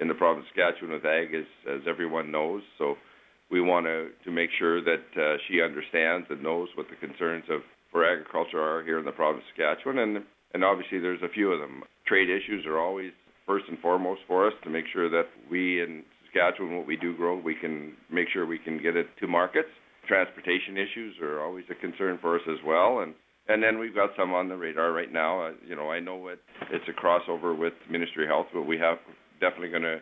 in 0.00 0.08
the 0.08 0.14
province 0.14 0.46
of 0.50 0.56
Saskatchewan 0.56 0.94
with 0.94 1.04
ag, 1.04 1.32
as, 1.32 1.46
as 1.70 1.80
everyone 1.88 2.32
knows. 2.32 2.62
So, 2.76 2.96
we 3.52 3.60
want 3.60 3.86
to, 3.86 4.08
to 4.24 4.30
make 4.32 4.50
sure 4.58 4.82
that 4.82 5.06
uh, 5.16 5.36
she 5.46 5.62
understands 5.62 6.26
and 6.28 6.42
knows 6.42 6.68
what 6.74 6.86
the 6.90 6.96
concerns 6.96 7.44
of 7.48 7.60
for 7.92 8.04
agriculture 8.04 8.60
are 8.60 8.82
here 8.82 8.98
in 8.98 9.04
the 9.04 9.12
province 9.12 9.44
of 9.46 9.56
Saskatchewan. 9.56 9.98
And, 9.98 10.24
and 10.54 10.64
obviously, 10.64 10.98
there's 10.98 11.22
a 11.22 11.32
few 11.32 11.52
of 11.52 11.60
them. 11.60 11.84
Trade 12.04 12.28
issues 12.28 12.66
are 12.66 12.80
always 12.80 13.12
first 13.46 13.66
and 13.68 13.78
foremost 13.78 14.22
for 14.26 14.46
us 14.46 14.54
to 14.64 14.70
make 14.70 14.86
sure 14.92 15.08
that 15.08 15.28
we 15.48 15.82
in 15.82 16.02
Saskatchewan, 16.38 16.76
what 16.76 16.86
we 16.86 16.96
do 16.96 17.16
grow, 17.16 17.38
we 17.38 17.54
can 17.54 17.92
make 18.10 18.28
sure 18.32 18.46
we 18.46 18.58
can 18.58 18.80
get 18.82 18.96
it 18.96 19.06
to 19.20 19.26
markets. 19.26 19.68
Transportation 20.06 20.76
issues 20.76 21.16
are 21.20 21.42
always 21.42 21.64
a 21.70 21.74
concern 21.74 22.18
for 22.20 22.36
us 22.36 22.42
as 22.48 22.58
well, 22.64 23.00
and 23.00 23.14
and 23.48 23.62
then 23.62 23.78
we've 23.78 23.94
got 23.94 24.10
some 24.16 24.32
on 24.34 24.48
the 24.48 24.56
radar 24.56 24.92
right 24.92 25.12
now. 25.12 25.46
Uh, 25.46 25.50
you 25.66 25.74
know, 25.74 25.90
I 25.90 26.00
know 26.00 26.28
it, 26.28 26.38
it's 26.70 26.84
a 26.88 26.92
crossover 26.92 27.56
with 27.58 27.72
Ministry 27.90 28.24
of 28.24 28.28
Health, 28.28 28.46
but 28.52 28.62
we 28.62 28.78
have 28.78 28.98
definitely 29.40 29.70
going 29.70 29.82
to 29.82 29.98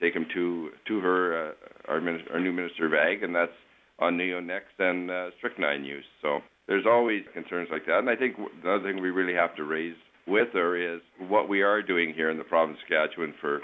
take 0.00 0.14
them 0.14 0.26
to 0.34 0.70
to 0.88 1.00
her, 1.00 1.50
uh, 1.50 1.52
our 1.88 2.00
minister, 2.00 2.32
our 2.32 2.40
new 2.40 2.52
Minister 2.52 2.86
of 2.86 2.94
Ag, 2.94 3.22
and 3.22 3.34
that's 3.34 3.52
on 3.98 4.16
neonicotinoids 4.16 4.60
and 4.78 5.10
uh, 5.10 5.30
strychnine 5.38 5.84
use. 5.84 6.04
So 6.22 6.40
there's 6.66 6.86
always 6.86 7.22
concerns 7.34 7.68
like 7.70 7.84
that, 7.86 7.98
and 7.98 8.08
I 8.08 8.16
think 8.16 8.36
the 8.62 8.74
other 8.74 8.84
thing 8.84 9.02
we 9.02 9.10
really 9.10 9.34
have 9.34 9.54
to 9.56 9.64
raise 9.64 9.96
with 10.26 10.48
her 10.54 10.76
is 10.76 11.00
what 11.28 11.48
we 11.48 11.62
are 11.62 11.82
doing 11.82 12.14
here 12.14 12.30
in 12.30 12.38
the 12.38 12.44
province 12.44 12.78
of 12.78 12.88
Saskatchewan 12.88 13.34
for 13.40 13.60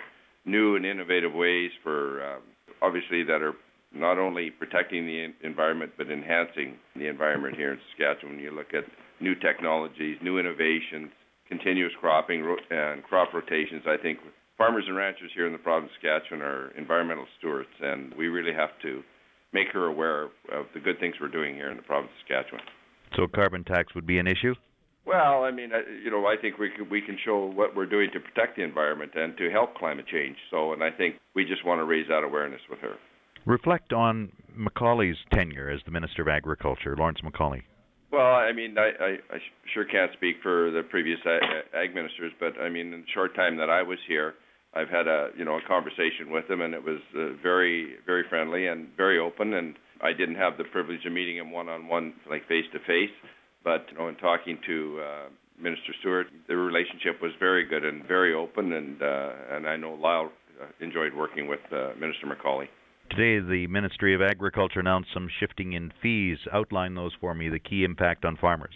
new 0.49 0.77
and 0.77 0.87
innovative 0.87 1.33
ways 1.33 1.71
for 1.83 2.25
um, 2.25 2.43
obviously 2.83 3.23
that 3.25 3.43
are 3.43 3.55
not 3.93 4.19
only 4.19 4.51
protecting 4.51 5.07
the 5.07 5.33
environment 5.47 5.93
but 5.97 6.11
enhancing 6.11 6.77
the 6.97 7.07
environment 7.07 7.57
here 7.57 7.73
in 7.73 7.79
Saskatchewan. 7.91 8.39
You 8.39 8.51
look 8.51 8.75
at 8.75 8.85
new 9.21 9.35
technologies, 9.35 10.19
new 10.23 10.39
innovations, 10.39 11.11
continuous 11.49 11.93
cropping 12.01 12.45
and 12.71 13.03
crop 13.03 13.33
rotations. 13.33 13.83
I 13.87 13.97
think 14.01 14.19
farmers 14.57 14.85
and 14.87 14.97
ranchers 14.97 15.31
here 15.35 15.47
in 15.47 15.53
the 15.53 15.59
province 15.59 15.91
of 15.97 16.03
Saskatchewan 16.03 16.43
are 16.43 16.71
environmental 16.77 17.27
stewards, 17.39 17.71
and 17.81 18.15
we 18.15 18.29
really 18.29 18.53
have 18.53 18.71
to 18.83 19.03
make 19.53 19.69
her 19.73 19.87
aware 19.87 20.25
of 20.53 20.67
the 20.75 20.81
good 20.81 21.01
things 21.01 21.15
we're 21.21 21.29
doing 21.29 21.55
here 21.55 21.71
in 21.71 21.77
the 21.77 21.83
province 21.83 22.11
of 22.13 22.29
Saskatchewan. 22.29 22.63
So, 23.17 23.27
carbon 23.27 23.65
tax 23.65 23.95
would 23.95 24.07
be 24.07 24.19
an 24.19 24.27
issue? 24.27 24.55
Well, 25.09 25.43
I 25.43 25.51
mean, 25.51 25.71
you 26.05 26.11
know, 26.11 26.27
I 26.27 26.37
think 26.39 26.59
we 26.59 26.69
can, 26.69 26.91
we 26.91 27.01
can 27.01 27.17
show 27.25 27.47
what 27.47 27.75
we're 27.75 27.87
doing 27.87 28.11
to 28.13 28.21
protect 28.21 28.57
the 28.57 28.63
environment 28.63 29.13
and 29.15 29.35
to 29.39 29.49
help 29.51 29.75
climate 29.75 30.05
change. 30.07 30.37
So, 30.51 30.75
and 30.75 30.85
I 30.85 30.91
think 30.91 31.15
we 31.35 31.47
just 31.47 31.65
want 31.65 31.81
to 31.81 31.85
raise 31.85 32.07
that 32.09 32.25
awareness 32.25 32.61
with 32.69 32.81
her. 32.81 32.97
Reflect 33.47 33.95
on 33.95 34.31
MacAulay's 34.55 35.17
tenure 35.33 35.71
as 35.71 35.81
the 35.87 35.91
Minister 35.91 36.21
of 36.21 36.29
Agriculture, 36.29 36.95
Lawrence 36.95 37.21
MacAulay. 37.25 37.63
Well, 38.13 38.35
I 38.35 38.53
mean, 38.53 38.77
I, 38.77 38.91
I, 39.03 39.11
I 39.33 39.39
sure 39.73 39.87
can't 39.87 40.13
speak 40.13 40.37
for 40.43 40.71
the 40.71 40.83
previous 40.83 41.19
ag 41.27 41.95
ministers, 41.95 42.33
but 42.39 42.61
I 42.61 42.69
mean, 42.69 42.93
in 42.93 43.01
the 43.01 43.07
short 43.15 43.35
time 43.35 43.57
that 43.57 43.71
I 43.71 43.83
was 43.83 43.99
here, 44.07 44.35
I've 44.75 44.89
had 44.91 45.09
a 45.09 45.29
you 45.37 45.45
know 45.45 45.57
a 45.57 45.67
conversation 45.67 46.31
with 46.31 46.49
him, 46.51 46.61
and 46.61 46.75
it 46.75 46.85
was 46.85 47.01
uh, 47.17 47.33
very 47.43 47.97
very 48.05 48.25
friendly 48.29 48.67
and 48.67 48.89
very 48.97 49.19
open. 49.19 49.55
And 49.55 49.75
I 50.03 50.13
didn't 50.13 50.37
have 50.37 50.59
the 50.59 50.65
privilege 50.65 51.05
of 51.07 51.13
meeting 51.13 51.39
him 51.39 51.51
one 51.51 51.69
on 51.69 51.89
one, 51.89 52.15
like 52.29 52.47
face 52.49 52.65
to 52.73 52.79
face. 52.81 53.13
But 53.69 53.85
you 53.93 53.99
know, 53.99 54.09
in 54.09 54.15
talking 54.15 54.59
to 54.67 55.01
uh, 55.05 55.29
Minister 55.61 55.93
Stewart, 56.01 56.29
the 56.49 56.57
relationship 56.57 57.21
was 57.21 57.33
very 57.39 57.67
good 57.67 57.85
and 57.85 58.03
very 58.09 58.33
open, 58.33 58.73
and 58.73 59.03
uh, 59.03 59.33
and 59.51 59.69
I 59.69 59.77
know 59.77 59.93
Lyle 59.93 60.33
uh, 60.59 60.65
enjoyed 60.81 61.13
working 61.13 61.49
with 61.49 61.61
uh, 61.71 61.91
Minister 62.01 62.25
MacAulay. 62.27 62.69
Today, 63.11 63.47
the 63.47 63.67
Ministry 63.67 64.15
of 64.15 64.23
Agriculture 64.23 64.81
announced 64.81 65.11
some 65.13 65.29
shifting 65.39 65.75
in 65.75 65.93
fees. 66.01 66.39
Outline 66.51 66.95
those 66.95 67.13
for 67.21 67.35
me. 67.35 67.51
The 67.51 67.59
key 67.59 67.85
impact 67.85 68.25
on 68.25 68.39
farmers. 68.39 68.73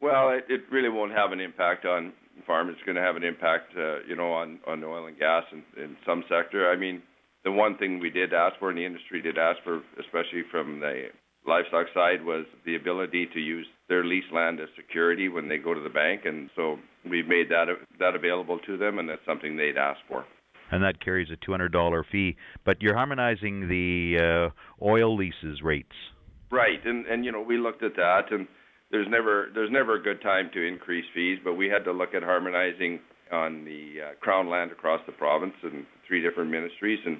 Well, 0.00 0.30
it, 0.30 0.44
it 0.48 0.62
really 0.72 0.88
won't 0.88 1.12
have 1.12 1.32
an 1.32 1.40
impact 1.40 1.84
on 1.84 2.14
farmers. 2.46 2.76
It's 2.78 2.86
going 2.86 2.96
to 2.96 3.02
have 3.02 3.16
an 3.16 3.24
impact, 3.24 3.74
uh, 3.76 4.00
you 4.08 4.16
know, 4.16 4.32
on 4.32 4.58
on 4.66 4.82
oil 4.82 5.04
and 5.04 5.18
gas 5.18 5.44
in, 5.52 5.62
in 5.76 5.98
some 6.06 6.24
sector. 6.30 6.72
I 6.72 6.76
mean, 6.78 7.02
the 7.44 7.52
one 7.52 7.76
thing 7.76 8.00
we 8.00 8.08
did 8.08 8.32
ask 8.32 8.58
for, 8.58 8.70
and 8.70 8.78
the 8.78 8.86
industry 8.86 9.20
did 9.20 9.36
ask 9.36 9.58
for, 9.64 9.82
especially 10.00 10.44
from 10.50 10.80
the 10.80 11.10
livestock 11.46 11.86
side 11.94 12.24
was 12.24 12.46
the 12.66 12.76
ability 12.76 13.26
to 13.32 13.40
use 13.40 13.66
their 13.88 14.04
lease 14.04 14.24
land 14.32 14.60
as 14.60 14.68
security 14.76 15.28
when 15.28 15.48
they 15.48 15.56
go 15.56 15.74
to 15.74 15.80
the 15.80 15.88
bank, 15.88 16.22
and 16.24 16.50
so 16.54 16.78
we've 17.08 17.26
made 17.26 17.48
that 17.48 17.66
that 17.98 18.14
available 18.14 18.58
to 18.66 18.76
them, 18.76 18.98
and 18.98 19.08
that's 19.08 19.24
something 19.26 19.56
they'd 19.56 19.76
asked 19.76 20.02
for. 20.08 20.24
And 20.72 20.84
that 20.84 21.04
carries 21.04 21.28
a 21.32 21.50
$200 21.50 22.04
fee, 22.12 22.36
but 22.64 22.80
you're 22.80 22.94
harmonizing 22.94 23.66
the 23.66 24.50
uh, 24.52 24.84
oil 24.84 25.16
leases 25.16 25.62
rates. 25.62 25.88
Right, 26.52 26.84
and 26.84 27.06
and 27.06 27.24
you 27.24 27.32
know 27.32 27.40
we 27.40 27.58
looked 27.58 27.82
at 27.82 27.96
that, 27.96 28.30
and 28.30 28.46
there's 28.90 29.08
never 29.08 29.48
there's 29.54 29.70
never 29.70 29.96
a 29.96 30.02
good 30.02 30.20
time 30.20 30.50
to 30.54 30.66
increase 30.66 31.04
fees, 31.14 31.38
but 31.42 31.54
we 31.54 31.68
had 31.68 31.84
to 31.84 31.92
look 31.92 32.14
at 32.14 32.22
harmonizing 32.22 33.00
on 33.32 33.64
the 33.64 33.94
uh, 34.02 34.14
crown 34.20 34.48
land 34.48 34.72
across 34.72 35.00
the 35.06 35.12
province 35.12 35.54
and 35.62 35.86
three 36.06 36.20
different 36.20 36.50
ministries, 36.50 36.98
and 37.06 37.18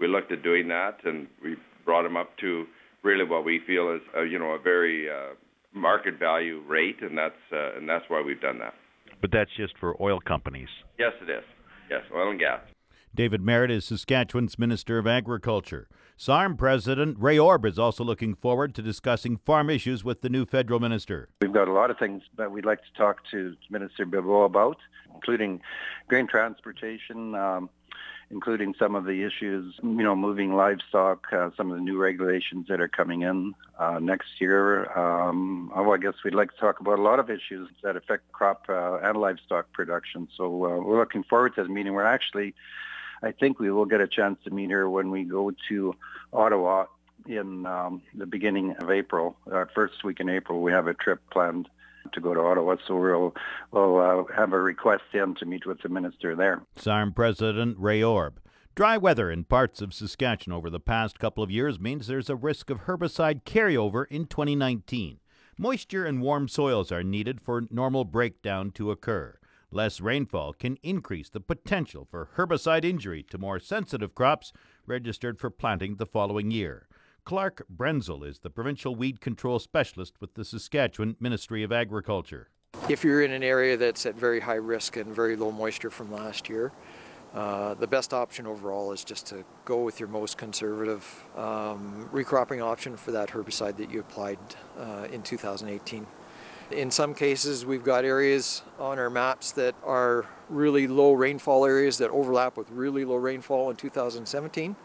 we 0.00 0.08
looked 0.08 0.32
at 0.32 0.42
doing 0.42 0.66
that, 0.68 0.98
and 1.04 1.28
we 1.42 1.56
brought 1.84 2.02
them 2.02 2.16
up 2.16 2.36
to 2.38 2.64
really 3.04 3.24
what 3.24 3.44
we 3.44 3.60
feel 3.64 3.94
is 3.94 4.00
a, 4.16 4.24
you 4.24 4.38
know 4.38 4.52
a 4.52 4.58
very 4.58 5.08
uh, 5.08 5.34
market 5.72 6.18
value 6.18 6.62
rate, 6.66 6.96
and 7.02 7.16
that's 7.16 7.34
uh, 7.52 7.76
and 7.76 7.88
that's 7.88 8.04
why 8.08 8.22
we've 8.26 8.40
done 8.40 8.58
that. 8.58 8.74
But 9.20 9.30
that's 9.30 9.50
just 9.56 9.78
for 9.78 10.00
oil 10.02 10.18
companies. 10.20 10.68
Yes, 10.98 11.12
it 11.22 11.30
is. 11.30 11.44
Yes, 11.90 12.02
oil 12.12 12.30
and 12.30 12.40
gas. 12.40 12.60
David 13.14 13.42
Marit 13.42 13.70
is 13.70 13.84
Saskatchewan's 13.84 14.58
Minister 14.58 14.98
of 14.98 15.06
Agriculture. 15.06 15.88
SARM 16.16 16.56
President 16.56 17.16
Ray 17.18 17.38
Orb 17.38 17.64
is 17.64 17.78
also 17.78 18.02
looking 18.02 18.34
forward 18.34 18.74
to 18.74 18.82
discussing 18.82 19.36
farm 19.36 19.70
issues 19.70 20.04
with 20.04 20.20
the 20.20 20.28
new 20.28 20.44
federal 20.44 20.80
minister. 20.80 21.28
We've 21.40 21.52
got 21.52 21.68
a 21.68 21.72
lot 21.72 21.90
of 21.90 21.98
things 21.98 22.22
that 22.38 22.50
we'd 22.50 22.64
like 22.64 22.80
to 22.80 22.92
talk 22.96 23.18
to 23.30 23.54
Minister 23.70 24.06
Bibeau 24.06 24.44
about, 24.46 24.78
including 25.14 25.60
grain 26.08 26.26
transportation, 26.26 27.34
um, 27.34 27.68
including 28.34 28.74
some 28.80 28.96
of 28.96 29.04
the 29.04 29.22
issues, 29.22 29.76
you 29.80 30.02
know, 30.02 30.16
moving 30.16 30.56
livestock, 30.56 31.32
uh, 31.32 31.50
some 31.56 31.70
of 31.70 31.76
the 31.76 31.82
new 31.82 31.96
regulations 31.96 32.66
that 32.68 32.80
are 32.80 32.88
coming 32.88 33.22
in 33.22 33.54
uh, 33.78 34.00
next 34.00 34.40
year. 34.40 34.90
Um, 34.98 35.70
oh, 35.72 35.92
I 35.92 35.98
guess 35.98 36.14
we'd 36.24 36.34
like 36.34 36.52
to 36.52 36.60
talk 36.60 36.80
about 36.80 36.98
a 36.98 37.02
lot 37.02 37.20
of 37.20 37.30
issues 37.30 37.70
that 37.84 37.94
affect 37.94 38.30
crop 38.32 38.66
uh, 38.68 38.96
and 38.96 39.16
livestock 39.16 39.72
production. 39.72 40.26
So 40.36 40.46
uh, 40.46 40.80
we're 40.80 40.98
looking 40.98 41.22
forward 41.22 41.54
to 41.54 41.62
the 41.62 41.68
meeting. 41.68 41.92
We're 41.92 42.02
actually, 42.02 42.54
I 43.22 43.30
think 43.30 43.60
we 43.60 43.70
will 43.70 43.86
get 43.86 44.00
a 44.00 44.08
chance 44.08 44.40
to 44.42 44.50
meet 44.50 44.72
her 44.72 44.90
when 44.90 45.12
we 45.12 45.22
go 45.22 45.52
to 45.68 45.94
Ottawa 46.32 46.86
in 47.28 47.66
um, 47.66 48.02
the 48.14 48.26
beginning 48.26 48.74
of 48.80 48.90
April, 48.90 49.36
uh, 49.50 49.66
first 49.72 50.02
week 50.02 50.18
in 50.18 50.28
April. 50.28 50.60
We 50.60 50.72
have 50.72 50.88
a 50.88 50.94
trip 50.94 51.20
planned 51.30 51.68
to 52.12 52.20
go 52.20 52.34
to 52.34 52.40
Ottawa. 52.40 52.76
So 52.86 52.96
we'll 52.96 53.34
we'll 53.70 53.98
uh, 53.98 54.24
have 54.34 54.52
a 54.52 54.60
request 54.60 55.04
in 55.12 55.34
to 55.36 55.46
meet 55.46 55.66
with 55.66 55.80
the 55.82 55.88
minister 55.88 56.34
there. 56.34 56.62
SARM 56.76 57.12
President 57.12 57.76
Ray 57.78 58.02
Orb. 58.02 58.40
Dry 58.74 58.96
weather 58.96 59.30
in 59.30 59.44
parts 59.44 59.80
of 59.80 59.94
Saskatchewan 59.94 60.56
over 60.56 60.68
the 60.68 60.80
past 60.80 61.20
couple 61.20 61.44
of 61.44 61.50
years 61.50 61.78
means 61.78 62.06
there's 62.06 62.28
a 62.28 62.34
risk 62.34 62.70
of 62.70 62.82
herbicide 62.82 63.44
carryover 63.44 64.04
in 64.10 64.26
2019. 64.26 65.20
Moisture 65.56 66.04
and 66.04 66.20
warm 66.20 66.48
soils 66.48 66.90
are 66.90 67.04
needed 67.04 67.40
for 67.40 67.62
normal 67.70 68.04
breakdown 68.04 68.72
to 68.72 68.90
occur. 68.90 69.38
Less 69.70 70.00
rainfall 70.00 70.52
can 70.52 70.76
increase 70.82 71.28
the 71.28 71.38
potential 71.38 72.06
for 72.10 72.30
herbicide 72.36 72.84
injury 72.84 73.22
to 73.24 73.38
more 73.38 73.60
sensitive 73.60 74.14
crops 74.14 74.52
registered 74.86 75.38
for 75.38 75.50
planting 75.50 75.96
the 75.96 76.06
following 76.06 76.50
year. 76.50 76.88
Clark 77.24 77.64
Brenzil 77.74 78.22
is 78.28 78.40
the 78.40 78.50
provincial 78.50 78.94
weed 78.94 79.18
control 79.18 79.58
specialist 79.58 80.20
with 80.20 80.34
the 80.34 80.44
Saskatchewan 80.44 81.16
Ministry 81.18 81.62
of 81.62 81.72
Agriculture. 81.72 82.48
If 82.90 83.02
you're 83.02 83.22
in 83.22 83.32
an 83.32 83.42
area 83.42 83.78
that's 83.78 84.04
at 84.04 84.14
very 84.14 84.40
high 84.40 84.56
risk 84.56 84.98
and 84.98 85.06
very 85.06 85.34
low 85.34 85.50
moisture 85.50 85.88
from 85.88 86.12
last 86.12 86.50
year, 86.50 86.70
uh, 87.32 87.72
the 87.74 87.86
best 87.86 88.12
option 88.12 88.46
overall 88.46 88.92
is 88.92 89.04
just 89.04 89.26
to 89.28 89.42
go 89.64 89.82
with 89.82 90.00
your 90.00 90.08
most 90.10 90.36
conservative 90.36 91.24
um, 91.34 92.10
recropping 92.12 92.60
option 92.60 92.94
for 92.94 93.10
that 93.12 93.30
herbicide 93.30 93.78
that 93.78 93.90
you 93.90 94.00
applied 94.00 94.38
uh, 94.78 95.08
in 95.10 95.22
2018. 95.22 96.06
In 96.72 96.90
some 96.90 97.14
cases, 97.14 97.64
we've 97.64 97.84
got 97.84 98.04
areas 98.04 98.60
on 98.78 98.98
our 98.98 99.08
maps 99.08 99.50
that 99.52 99.74
are 99.82 100.26
really 100.50 100.86
low 100.86 101.14
rainfall 101.14 101.64
areas 101.64 101.96
that 101.98 102.10
overlap 102.10 102.58
with 102.58 102.70
really 102.70 103.06
low 103.06 103.16
rainfall 103.16 103.70
in 103.70 103.76
2017. 103.76 104.76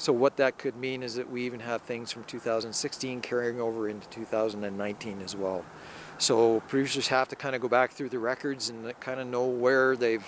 So 0.00 0.14
what 0.14 0.38
that 0.38 0.56
could 0.56 0.76
mean 0.76 1.02
is 1.02 1.16
that 1.16 1.30
we 1.30 1.44
even 1.44 1.60
have 1.60 1.82
things 1.82 2.10
from 2.10 2.24
2016 2.24 3.20
carrying 3.20 3.60
over 3.60 3.86
into 3.86 4.08
2019 4.08 5.20
as 5.20 5.36
well. 5.36 5.62
So 6.16 6.60
producers 6.68 7.08
have 7.08 7.28
to 7.28 7.36
kind 7.36 7.54
of 7.54 7.60
go 7.60 7.68
back 7.68 7.92
through 7.92 8.08
the 8.08 8.18
records 8.18 8.70
and 8.70 8.98
kind 9.00 9.20
of 9.20 9.26
know 9.26 9.44
where 9.44 9.96
they've 9.96 10.24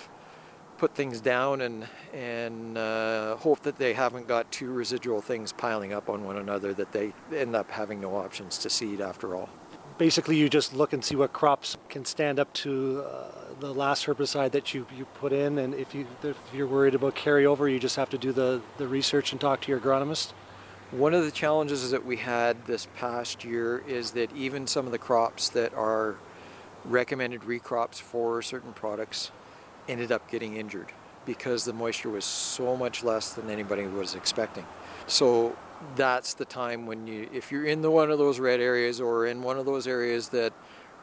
put 0.77 0.93
things 0.93 1.21
down 1.21 1.61
and 1.61 1.87
and 2.13 2.77
uh, 2.77 3.35
hope 3.37 3.63
that 3.63 3.79
they 3.79 3.93
haven't 3.93 4.27
got 4.27 4.51
two 4.51 4.71
residual 4.71 5.21
things 5.21 5.51
piling 5.51 5.91
up 5.91 6.07
on 6.07 6.23
one 6.23 6.37
another 6.37 6.71
that 6.75 6.91
they 6.91 7.11
end 7.35 7.55
up 7.55 7.71
having 7.71 7.99
no 7.99 8.15
options 8.15 8.59
to 8.59 8.69
seed 8.69 9.01
after 9.01 9.35
all. 9.35 9.49
Basically, 9.97 10.35
you 10.35 10.49
just 10.49 10.75
look 10.75 10.93
and 10.93 11.03
see 11.03 11.15
what 11.15 11.33
crops 11.33 11.77
can 11.89 12.05
stand 12.05 12.39
up 12.39 12.53
to 12.53 13.03
uh, 13.07 13.42
the 13.59 13.73
last 13.73 14.05
herbicide 14.05 14.51
that 14.51 14.73
you, 14.73 14.85
you 14.95 15.05
put 15.05 15.33
in, 15.33 15.57
and 15.57 15.73
if 15.73 15.93
you 15.93 16.07
if 16.23 16.37
you're 16.53 16.67
worried 16.67 16.95
about 16.95 17.15
carryover, 17.15 17.71
you 17.71 17.79
just 17.79 17.95
have 17.95 18.09
to 18.11 18.17
do 18.17 18.31
the, 18.31 18.61
the 18.77 18.87
research 18.87 19.31
and 19.31 19.41
talk 19.41 19.61
to 19.61 19.71
your 19.71 19.79
agronomist. 19.79 20.31
One 20.91 21.13
of 21.13 21.23
the 21.23 21.31
challenges 21.31 21.89
that 21.91 22.05
we 22.05 22.17
had 22.17 22.65
this 22.67 22.87
past 22.95 23.43
year 23.43 23.83
is 23.87 24.11
that 24.11 24.35
even 24.35 24.67
some 24.67 24.85
of 24.85 24.91
the 24.91 24.99
crops 24.99 25.49
that 25.49 25.73
are 25.73 26.17
recommended 26.85 27.41
recrops 27.41 27.95
for 27.95 28.41
certain 28.41 28.73
products 28.73 29.31
ended 29.87 30.11
up 30.11 30.29
getting 30.29 30.55
injured 30.55 30.91
because 31.25 31.65
the 31.65 31.73
moisture 31.73 32.09
was 32.09 32.25
so 32.25 32.75
much 32.75 33.03
less 33.03 33.33
than 33.33 33.49
anybody 33.49 33.85
was 33.87 34.13
expecting. 34.13 34.65
So 35.07 35.55
that's 35.95 36.33
the 36.33 36.45
time 36.45 36.85
when 36.85 37.07
you, 37.07 37.29
if 37.33 37.51
you're 37.51 37.65
in 37.65 37.81
the 37.81 37.91
one 37.91 38.11
of 38.11 38.17
those 38.17 38.39
red 38.39 38.59
areas 38.59 39.01
or 39.01 39.25
in 39.25 39.41
one 39.41 39.57
of 39.57 39.65
those 39.65 39.87
areas 39.87 40.29
that 40.29 40.53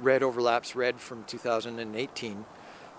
red 0.01 0.23
overlaps 0.23 0.75
red 0.75 1.01
from 1.01 1.25
2018 1.25 2.45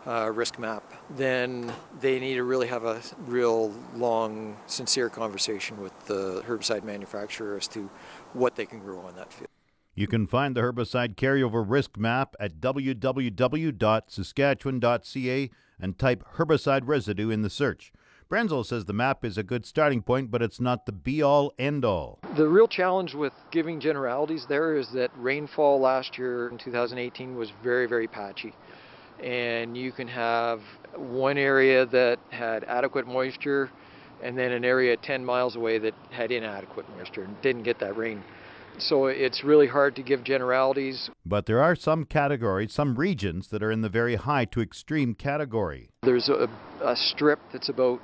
uh, 0.08 0.31
risk 0.34 0.58
map, 0.58 0.84
then 1.10 1.72
they 2.00 2.17
need 2.20 2.36
to 2.36 2.43
really 2.43 2.67
have 2.67 2.86
a 2.86 3.01
real 3.25 3.74
long, 3.96 4.58
sincere 4.65 5.10
conversation 5.10 5.81
with 5.81 6.08
the 6.08 6.41
herbicide 6.48 6.84
manufacturer 6.84 7.58
as 7.58 7.67
to 7.67 7.89
what 8.34 8.55
they 8.55 8.65
can 8.65 8.79
grow 8.79 9.00
on 9.00 9.15
that 9.15 9.31
field. 9.31 9.50
You 9.93 10.08
can 10.08 10.25
find 10.25 10.55
the 10.55 10.62
herbicide 10.62 11.15
carryover 11.15 11.65
risk 11.67 11.98
map 11.98 12.34
at 12.39 12.62
www.saskatchewan.ca 12.62 15.50
and 15.79 16.00
type 16.00 16.24
herbicide 16.36 16.81
residue 16.86 17.29
in 17.29 17.41
the 17.41 17.50
search. 17.50 17.91
Brenzil 18.31 18.65
says 18.65 18.85
the 18.85 18.93
map 18.93 19.25
is 19.25 19.38
a 19.38 19.43
good 19.43 19.65
starting 19.65 20.01
point, 20.01 20.31
but 20.31 20.41
it's 20.41 20.61
not 20.61 20.85
the 20.85 20.93
be 20.93 21.21
all 21.21 21.53
end 21.59 21.83
all. 21.83 22.19
The 22.38 22.47
real 22.47 22.65
challenge 22.65 23.13
with 23.13 23.33
giving 23.51 23.81
generalities 23.81 24.45
there 24.47 24.77
is 24.77 24.89
that 24.93 25.11
rainfall 25.17 25.81
last 25.81 26.17
year 26.17 26.47
in 26.47 26.57
2018 26.57 27.35
was 27.35 27.51
very, 27.61 27.88
very 27.88 28.07
patchy. 28.07 28.53
And 29.21 29.75
you 29.75 29.91
can 29.91 30.07
have 30.07 30.61
one 30.95 31.38
area 31.38 31.85
that 31.88 32.19
had 32.29 32.63
adequate 32.63 33.05
moisture 33.05 33.69
and 34.23 34.38
then 34.38 34.53
an 34.53 34.63
area 34.63 34.95
10 34.95 35.25
miles 35.25 35.57
away 35.57 35.77
that 35.79 35.93
had 36.09 36.31
inadequate 36.31 36.85
moisture 36.95 37.23
and 37.23 37.41
didn't 37.41 37.63
get 37.63 37.79
that 37.79 37.97
rain. 37.97 38.23
So 38.77 39.07
it's 39.07 39.43
really 39.43 39.67
hard 39.67 39.97
to 39.97 40.03
give 40.03 40.23
generalities. 40.23 41.09
But 41.25 41.47
there 41.47 41.61
are 41.61 41.75
some 41.75 42.05
categories, 42.05 42.71
some 42.71 42.95
regions 42.95 43.50
that 43.50 43.61
are 43.61 43.71
in 43.71 43.81
the 43.81 43.89
very 43.89 44.15
high 44.15 44.45
to 44.45 44.61
extreme 44.61 45.15
category. 45.15 45.89
There's 46.03 46.29
a, 46.29 46.47
a 46.81 46.95
strip 46.95 47.39
that's 47.51 47.67
about 47.67 48.00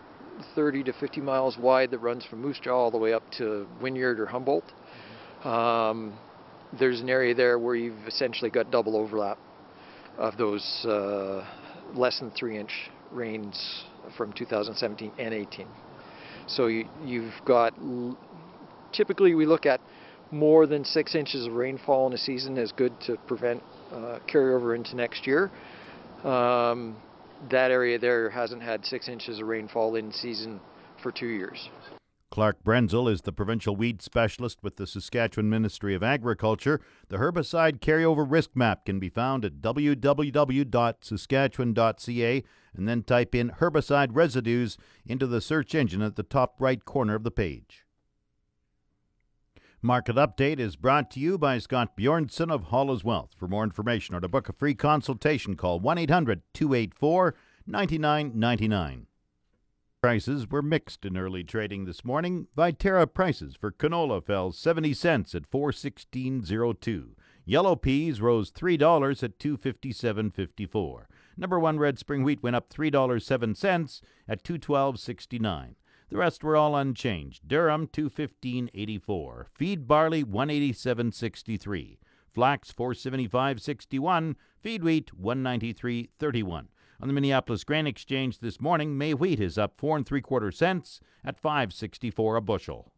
30 0.55 0.83
to 0.83 0.93
50 0.93 1.21
miles 1.21 1.57
wide 1.57 1.91
that 1.91 1.99
runs 1.99 2.25
from 2.25 2.41
Moose 2.41 2.59
Jaw 2.59 2.75
all 2.75 2.91
the 2.91 2.97
way 2.97 3.13
up 3.13 3.23
to 3.37 3.67
Wynyard 3.81 4.19
or 4.19 4.25
Humboldt. 4.25 4.65
Um, 5.43 6.17
there's 6.77 7.01
an 7.01 7.09
area 7.09 7.33
there 7.33 7.57
where 7.59 7.75
you've 7.75 8.07
essentially 8.07 8.49
got 8.49 8.71
double 8.71 8.95
overlap 8.95 9.37
of 10.17 10.37
those 10.37 10.85
uh, 10.85 11.45
less 11.93 12.19
than 12.19 12.31
three 12.31 12.57
inch 12.57 12.89
rains 13.11 13.85
from 14.17 14.33
2017 14.33 15.11
and 15.17 15.33
18. 15.33 15.67
So 16.47 16.67
you, 16.67 16.85
you've 17.03 17.33
got 17.45 17.73
typically 18.91 19.35
we 19.35 19.45
look 19.45 19.65
at 19.65 19.81
more 20.31 20.67
than 20.67 20.83
six 20.83 21.15
inches 21.15 21.45
of 21.47 21.53
rainfall 21.53 22.07
in 22.07 22.13
a 22.13 22.17
season 22.17 22.57
as 22.57 22.71
good 22.71 22.93
to 23.01 23.15
prevent 23.27 23.61
uh, 23.91 24.19
carryover 24.27 24.75
into 24.75 24.95
next 24.95 25.25
year. 25.25 25.49
Um, 26.23 26.97
that 27.49 27.71
area 27.71 27.99
there 27.99 28.29
hasn't 28.29 28.61
had 28.61 28.85
six 28.85 29.07
inches 29.07 29.39
of 29.39 29.47
rainfall 29.47 29.95
in 29.95 30.11
season 30.11 30.59
for 31.01 31.11
two 31.11 31.27
years. 31.27 31.69
Clark 32.29 32.61
Brenzil 32.63 33.09
is 33.11 33.21
the 33.21 33.31
provincial 33.31 33.75
weed 33.75 33.99
specialist 34.01 34.59
with 34.61 34.75
the 34.75 34.85
Saskatchewan 34.85 35.49
Ministry 35.49 35.95
of 35.95 36.03
Agriculture. 36.03 36.79
The 37.07 37.17
herbicide 37.17 37.79
carryover 37.79 38.29
risk 38.29 38.51
map 38.53 38.85
can 38.85 38.99
be 38.99 39.09
found 39.09 39.43
at 39.45 39.53
www.saskatchewan.ca 39.53 42.43
and 42.75 42.87
then 42.87 43.01
type 43.01 43.33
in 43.33 43.49
herbicide 43.59 44.09
residues 44.11 44.77
into 45.05 45.25
the 45.25 45.41
search 45.41 45.73
engine 45.73 46.03
at 46.03 46.15
the 46.15 46.21
top 46.21 46.53
right 46.59 46.85
corner 46.85 47.15
of 47.15 47.23
the 47.23 47.31
page. 47.31 47.86
Market 49.83 50.15
Update 50.15 50.57
is 50.57 50.75
brought 50.75 51.11
to 51.11 51.19
you 51.19 51.37
by 51.37 51.59
Scott 51.59 51.95
Bjornson 51.95 52.51
of 52.51 52.65
Hall's 52.65 53.03
Wealth. 53.03 53.35
For 53.37 53.47
more 53.47 53.63
information 53.63 54.15
or 54.15 54.19
to 54.19 54.27
book 54.27 54.49
a 54.49 54.53
free 54.53 54.73
consultation, 54.73 55.55
call 55.55 55.79
1 55.79 55.99
800 55.99 56.41
284 56.55 57.35
9999. 57.67 59.05
Prices 60.01 60.49
were 60.49 60.63
mixed 60.63 61.05
in 61.05 61.15
early 61.15 61.43
trading 61.43 61.85
this 61.85 62.03
morning. 62.03 62.47
Viterra 62.57 63.05
prices 63.05 63.55
for 63.55 63.71
canola 63.71 64.25
fell 64.25 64.51
70 64.51 64.95
cents 64.95 65.35
at 65.35 65.49
416.02. 65.51 67.09
Yellow 67.45 67.75
peas 67.75 68.19
rose 68.19 68.51
$3 68.51 69.23
at 69.23 69.37
257.54. 69.37 71.05
Number 71.37 71.59
1 71.59 71.77
red 71.77 71.99
spring 71.99 72.23
wheat 72.23 72.41
went 72.41 72.55
up 72.55 72.69
$3.07 72.69 74.01
at 74.27 74.43
212.69. 74.43 75.75
The 76.09 76.17
rest 76.17 76.43
were 76.43 76.55
all 76.55 76.75
unchanged. 76.75 77.47
Durum 77.47 77.89
215.84, 77.89 79.45
feed 79.53 79.87
barley 79.87 80.23
187.63, 80.23 81.97
flax 82.33 82.71
475.61, 82.71 84.35
feed 84.61 84.83
wheat 84.83 85.11
193.31. 85.21 86.67
On 86.99 87.07
the 87.07 87.13
Minneapolis 87.13 87.63
Grain 87.63 87.85
Exchange 87.85 88.39
this 88.39 88.61
morning, 88.61 88.97
May 88.97 89.13
wheat 89.13 89.39
is 89.39 89.57
up 89.57 89.73
four 89.77 89.97
and 89.97 90.05
three 90.05 90.21
quarter 90.21 90.51
cents 90.51 90.99
at 91.23 91.41
5.64 91.41 92.37
a 92.37 92.41
bushel. 92.41 92.91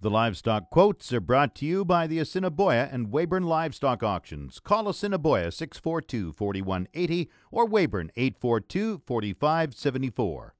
The 0.00 0.10
livestock 0.10 0.68
quotes 0.68 1.12
are 1.12 1.20
brought 1.20 1.54
to 1.56 1.64
you 1.64 1.84
by 1.84 2.08
the 2.08 2.18
Assiniboia 2.18 2.88
and 2.90 3.12
Weyburn 3.12 3.44
Livestock 3.44 4.02
Auctions. 4.02 4.58
Call 4.58 4.88
Assiniboia 4.88 5.52
642 5.52 6.32
4180 6.32 7.30
or 7.52 7.66
Weyburn 7.68 8.10
842 8.16 9.02
4574. 9.06 10.54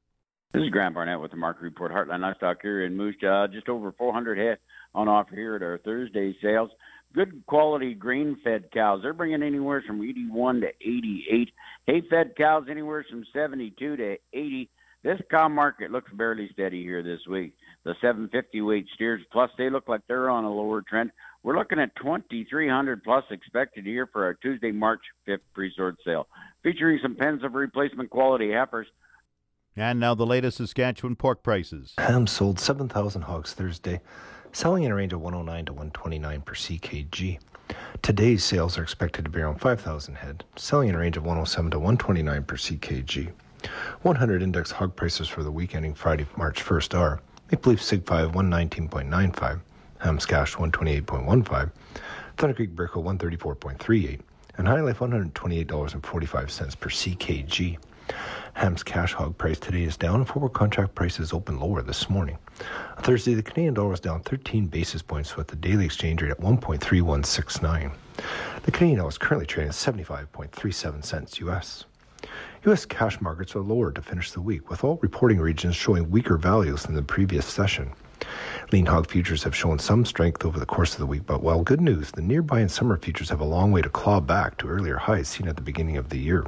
This 0.53 0.65
is 0.65 0.69
Grant 0.69 0.95
Barnett 0.95 1.19
with 1.19 1.31
the 1.31 1.39
Market 1.39 1.63
Report 1.63 1.93
Heartland 1.93 2.21
Livestock 2.21 2.59
here 2.61 2.85
in 2.85 2.95
Moose 2.95 3.15
Jaw. 3.19 3.47
Just 3.47 3.71
over 3.71 3.91
400 3.93 4.37
head 4.37 4.59
on 4.95 5.09
offer 5.09 5.35
here 5.35 5.57
at 5.57 5.63
our 5.63 5.79
Thursday 5.79 6.37
sales. 6.43 6.69
Good 7.15 7.43
quality 7.47 7.95
grain 7.95 8.37
fed 8.45 8.71
cows. 8.71 9.01
They're 9.03 9.15
bringing 9.15 9.43
anywhere 9.43 9.83
from 9.87 10.03
81 10.03 10.61
to 10.61 10.67
88. 10.69 11.51
Hay 11.87 12.03
fed 12.11 12.37
cows 12.37 12.67
anywhere 12.71 13.03
from 13.09 13.25
72 13.33 13.97
to 13.97 14.17
80. 14.35 14.69
This 15.03 15.19
cow 15.31 15.49
market 15.49 15.91
looks 15.91 16.13
barely 16.13 16.51
steady 16.53 16.83
here 16.83 17.03
this 17.03 17.21
week. 17.27 17.55
The 17.85 17.95
750 18.03 18.61
weight 18.61 18.87
steers 18.95 19.23
plus 19.33 19.51
they 19.57 19.71
look 19.71 19.89
like 19.89 20.03
they're 20.07 20.29
on 20.29 20.45
a 20.45 20.55
lower 20.55 20.83
trend. 20.83 21.13
We're 21.43 21.57
looking 21.57 21.81
at 21.81 21.97
2,300 21.97 23.03
plus 23.03 23.25
expected 23.31 23.87
here 23.87 24.07
for 24.07 24.25
our 24.25 24.35
Tuesday, 24.35 24.71
March 24.71 25.01
5th 25.27 25.41
pre-sort 25.55 25.97
sale, 26.05 26.29
featuring 26.63 26.99
some 27.03 27.17
pens 27.17 27.43
of 27.43 27.55
replacement 27.55 28.11
quality 28.11 28.53
heifers. 28.53 28.87
And 29.77 29.99
now 29.99 30.15
the 30.15 30.27
latest 30.27 30.59
Saskatchewan 30.59 31.17
pork 31.17 31.43
prices. 31.43 31.95
Ham 31.97 32.27
sold 32.27 32.61
7,000 32.61 33.23
hogs 33.23 33.55
Thursday, 33.55 34.01
selling 34.53 34.83
in 34.83 34.93
a 34.93 34.95
range 34.95 35.15
of 35.15 35.23
109 35.23 35.65
to 35.65 35.73
129 35.73 36.41
per 36.43 36.55
CKG. 36.55 37.39
Today's 38.03 38.45
sales 38.45 38.77
are 38.77 38.83
expected 38.83 39.25
to 39.25 39.31
be 39.31 39.41
around 39.41 39.61
5,000 39.61 40.17
head, 40.17 40.45
selling 40.57 40.91
in 40.91 40.95
a 40.95 40.99
range 40.99 41.17
of 41.17 41.25
107 41.25 41.71
to 41.71 41.79
129 41.79 42.43
per 42.45 42.57
CKG. 42.57 43.33
100 44.03 44.43
index 44.43 44.71
hog 44.73 44.95
prices 44.95 45.29
for 45.29 45.43
the 45.43 45.51
week 45.51 45.75
ending 45.75 45.95
Friday, 45.95 46.27
March 46.37 46.63
1st 46.63 46.99
are 46.99 47.23
Maple 47.51 47.71
Leaf 47.71 47.83
Sig 47.83 48.05
5 48.05 48.33
119.95, 48.33 49.61
Hams 49.99 50.27
Cash 50.27 50.55
128.15, 50.57 51.71
Thunder 52.37 52.55
Creek 52.55 52.75
Brickle 52.75 53.05
134.38, 53.05 54.21
and 54.59 54.67
HyLife 54.67 54.97
$128.45 55.33 56.81
per 56.81 56.91
CKG. 56.91 57.79
Ham's 58.55 58.83
cash 58.83 59.13
hog 59.13 59.37
price 59.39 59.59
today 59.59 59.83
is 59.83 59.97
down, 59.97 60.17
and 60.17 60.29
forward 60.29 60.51
contract 60.51 60.95
prices 60.95 61.33
opened 61.33 61.61
lower 61.61 61.83
this 61.83 62.11
morning. 62.11 62.39
On 62.97 63.03
Thursday, 63.03 63.35
the 63.35 63.43
Canadian 63.43 63.75
dollar 63.75 63.89
was 63.89 64.01
down 64.01 64.21
13 64.21 64.67
basis 64.67 65.03
points 65.03 65.37
with 65.37 65.49
the 65.49 65.57
daily 65.57 65.85
exchange 65.87 66.23
rate 66.23 66.31
at 66.31 66.41
1.3169. 66.41 67.93
The 68.63 68.71
Canadian 68.71 68.99
dollar 68.99 69.09
is 69.09 69.19
currently 69.19 69.47
trading 69.47 69.71
at 69.71 69.75
75.37 69.75 71.05
cents 71.05 71.41
US. 71.41 71.85
U.S. 72.67 72.85
cash 72.85 73.21
markets 73.21 73.57
are 73.57 73.61
lower 73.61 73.91
to 73.91 74.03
finish 74.03 74.31
the 74.31 74.41
week, 74.41 74.71
with 74.71 74.85
all 74.85 74.99
reporting 75.03 75.41
regions 75.41 75.75
showing 75.75 76.11
weaker 76.11 76.37
values 76.37 76.85
than 76.85 76.95
the 76.95 77.03
previous 77.03 77.47
session. 77.47 77.93
Lean 78.71 78.87
hog 78.87 79.11
futures 79.11 79.43
have 79.43 79.57
shown 79.57 79.79
some 79.81 80.05
strength 80.05 80.45
over 80.45 80.61
the 80.61 80.67
course 80.67 80.93
of 80.93 81.01
the 81.01 81.07
week, 81.07 81.27
but 81.27 81.43
while 81.43 81.65
good 81.65 81.81
news, 81.81 82.13
the 82.13 82.23
nearby 82.23 82.61
and 82.61 82.71
summer 82.71 82.97
futures 82.97 83.31
have 83.31 83.41
a 83.41 83.45
long 83.45 83.73
way 83.73 83.83
to 83.83 83.89
claw 83.89 84.21
back 84.21 84.57
to 84.59 84.69
earlier 84.69 84.97
highs 84.97 85.27
seen 85.27 85.49
at 85.49 85.57
the 85.57 85.63
beginning 85.63 85.97
of 85.97 86.09
the 86.09 86.19
year. 86.19 86.47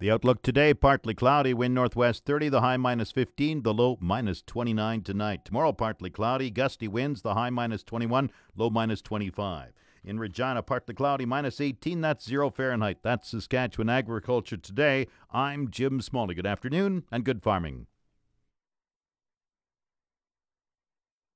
The 0.00 0.12
outlook 0.12 0.42
today 0.42 0.74
partly 0.74 1.12
cloudy, 1.12 1.52
wind 1.52 1.74
northwest 1.74 2.24
30, 2.24 2.50
the 2.50 2.60
high 2.60 2.76
minus 2.76 3.10
15, 3.10 3.62
the 3.64 3.74
low 3.74 3.98
minus 4.00 4.42
29 4.42 5.02
tonight. 5.02 5.44
Tomorrow 5.44 5.72
partly 5.72 6.08
cloudy, 6.08 6.52
gusty 6.52 6.86
winds, 6.86 7.22
the 7.22 7.34
high 7.34 7.50
minus 7.50 7.82
21, 7.82 8.30
low 8.54 8.70
minus 8.70 9.02
25. 9.02 9.72
In 10.04 10.20
Regina, 10.20 10.62
partly 10.62 10.94
cloudy, 10.94 11.26
minus 11.26 11.60
18, 11.60 12.00
that's 12.00 12.24
zero 12.24 12.48
Fahrenheit. 12.48 12.98
That's 13.02 13.30
Saskatchewan 13.30 13.90
Agriculture 13.90 14.56
Today. 14.56 15.08
I'm 15.32 15.68
Jim 15.68 16.00
Smalley. 16.00 16.36
Good 16.36 16.46
afternoon 16.46 17.02
and 17.10 17.24
good 17.24 17.42
farming. 17.42 17.88